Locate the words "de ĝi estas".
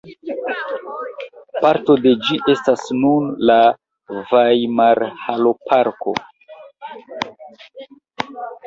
2.05-2.87